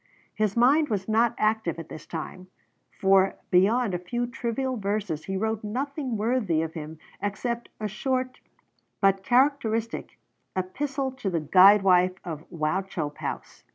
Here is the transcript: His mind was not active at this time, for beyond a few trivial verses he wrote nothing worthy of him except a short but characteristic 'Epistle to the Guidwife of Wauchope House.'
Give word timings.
His 0.33 0.57
mind 0.57 0.89
was 0.89 1.07
not 1.07 1.35
active 1.37 1.77
at 1.77 1.89
this 1.89 2.07
time, 2.07 2.47
for 2.89 3.35
beyond 3.51 3.93
a 3.93 3.99
few 3.99 4.25
trivial 4.25 4.75
verses 4.75 5.25
he 5.25 5.37
wrote 5.37 5.63
nothing 5.63 6.17
worthy 6.17 6.63
of 6.63 6.73
him 6.73 6.97
except 7.21 7.69
a 7.79 7.87
short 7.87 8.39
but 8.99 9.21
characteristic 9.21 10.17
'Epistle 10.55 11.11
to 11.11 11.29
the 11.29 11.39
Guidwife 11.39 12.15
of 12.25 12.49
Wauchope 12.49 13.19
House.' 13.19 13.63